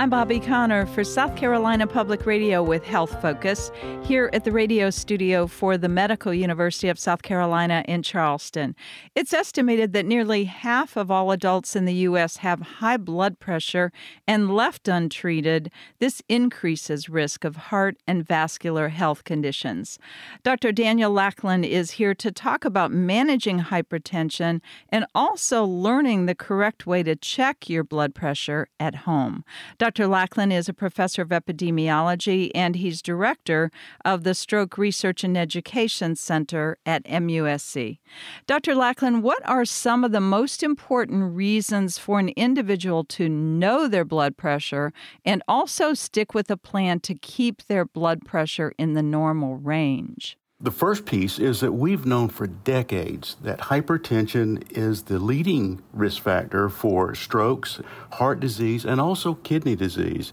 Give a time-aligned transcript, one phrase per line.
[0.00, 3.70] I'm Bobbi Conner for South Carolina Public Radio with Health Focus
[4.02, 8.74] here at the radio studio for the Medical University of South Carolina in Charleston.
[9.14, 12.38] It's estimated that nearly half of all adults in the U.S.
[12.38, 13.92] have high blood pressure,
[14.26, 19.98] and left untreated, this increases risk of heart and vascular health conditions.
[20.42, 20.72] Dr.
[20.72, 27.02] Daniel Lackland is here to talk about managing hypertension and also learning the correct way
[27.02, 29.44] to check your blood pressure at home.
[29.76, 29.89] Dr.
[29.98, 33.70] Lackland is a professor of epidemiology and he's director
[34.04, 37.98] of the Stroke Research and Education Center at MUSC.
[38.46, 38.74] Dr.
[38.74, 44.04] Lackland, what are some of the most important reasons for an individual to know their
[44.04, 44.92] blood pressure
[45.24, 50.36] and also stick with a plan to keep their blood pressure in the normal range?
[50.62, 56.22] The first piece is that we've known for decades that hypertension is the leading risk
[56.22, 57.80] factor for strokes,
[58.12, 60.30] heart disease, and also kidney disease.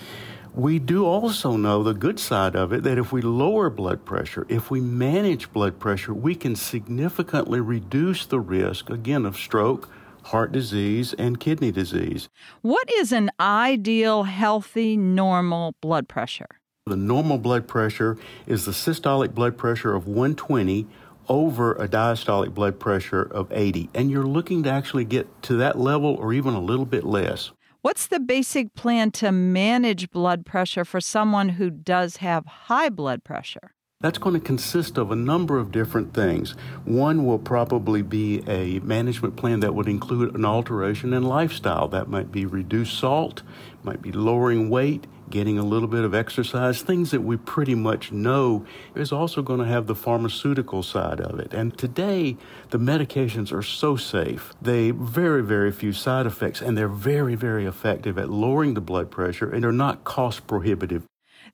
[0.54, 4.46] We do also know the good side of it that if we lower blood pressure,
[4.50, 9.90] if we manage blood pressure, we can significantly reduce the risk, again, of stroke,
[10.24, 12.28] heart disease, and kidney disease.
[12.62, 16.57] What is an ideal, healthy, normal blood pressure?
[16.88, 20.88] The normal blood pressure is the systolic blood pressure of 120
[21.28, 23.90] over a diastolic blood pressure of 80.
[23.94, 27.52] And you're looking to actually get to that level or even a little bit less.
[27.82, 33.26] What's the basic plan to manage blood pressure for someone who does have high blood
[33.26, 33.72] pressure?
[34.00, 36.52] That's going to consist of a number of different things.
[36.86, 41.88] One will probably be a management plan that would include an alteration in lifestyle.
[41.88, 43.42] That might be reduced salt,
[43.84, 48.12] might be lowering weight, getting a little bit of exercise, things that we pretty much
[48.12, 51.54] know is also going to have the pharmaceutical side of it.
[51.54, 52.38] And today,
[52.70, 54.54] the medications are so safe.
[54.62, 59.12] They very, very few side effects, and they're very, very effective at lowering the blood
[59.12, 61.04] pressure, and they're not cost prohibitive.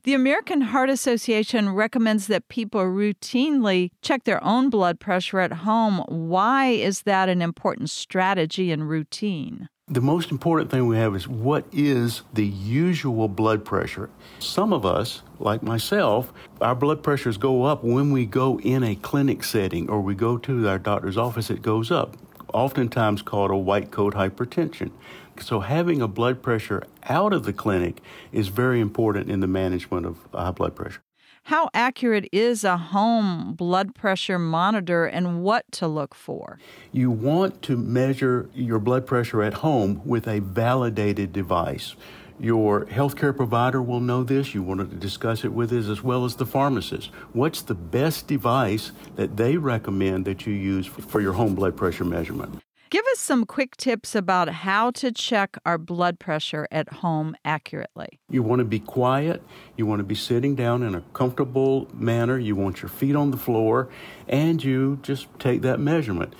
[0.04, 6.04] The American Heart Association recommends that people routinely check their own blood pressure at home.
[6.08, 9.70] Why is that an important strategy and routine?
[9.90, 14.10] The most important thing we have is what is the usual blood pressure?
[14.40, 18.96] Some of us, like myself, our blood pressures go up when we go in a
[18.96, 22.16] clinic setting or we go to our doctor's office, it goes up,
[22.54, 24.92] oftentimes called a white coat hypertension.
[25.40, 28.02] So, having a blood pressure out of the clinic
[28.32, 31.02] is very important in the management of high blood pressure.
[31.48, 36.58] How accurate is a home blood pressure monitor and what to look for?
[36.94, 41.98] You want to measure your blood pressure at home with a validated device.
[42.40, 44.56] Your healthcare provider will know this.
[44.56, 47.12] You want to discuss it with us as well as the pharmacist.
[47.34, 52.06] What's the best device that they recommend that you use for your home blood pressure
[52.06, 52.62] measurement?
[52.94, 58.20] Give us some quick tips about how to check our blood pressure at home accurately.
[58.30, 59.42] You want to be quiet.
[59.76, 62.38] You want to be sitting down in a comfortable manner.
[62.38, 63.90] You want your feet on the floor,
[64.28, 66.36] and you just take that measurement.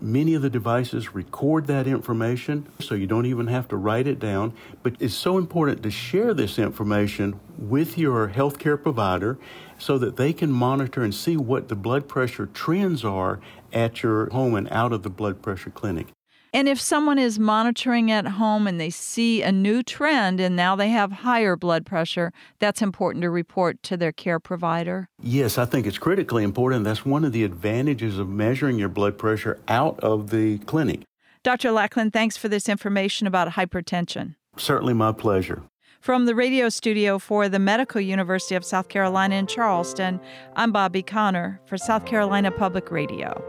[0.00, 4.20] Many of the devices record that information, so you don't even have to write it
[4.20, 4.52] down.
[4.84, 9.38] But it's so important to share this information with your healthcare provider
[9.76, 13.40] so that they can monitor and see what the blood pressure trends are
[13.72, 16.06] at your home and out of the blood pressure clinic.
[16.52, 20.76] And if someone is monitoring at home and they see a new trend and now
[20.76, 25.08] they have higher blood pressure, that's important to report to their care provider?
[25.22, 26.84] Yes, I think it's critically important.
[26.84, 31.00] That's one of the advantages of measuring your blood pressure out of the clinic.
[31.42, 31.70] Dr.
[31.70, 34.34] Lackland, thanks for this information about hypertension.
[34.56, 35.62] Certainly my pleasure.
[36.00, 40.20] From the radio studio for the Medical University of South Carolina in Charleston,
[40.56, 43.42] I'm Bobbi Conner for South Carolina Public Radio.